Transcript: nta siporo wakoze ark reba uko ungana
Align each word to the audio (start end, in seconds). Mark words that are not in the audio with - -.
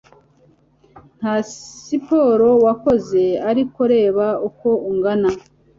nta 1.17 1.35
siporo 1.87 2.49
wakoze 2.65 3.23
ark 3.49 3.75
reba 3.93 4.25
uko 4.47 4.67
ungana 4.91 5.29